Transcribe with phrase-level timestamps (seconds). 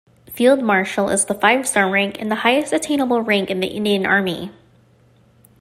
[0.33, 4.49] Field marshal is the five-star rank and highest attainable rank in the Indian Army.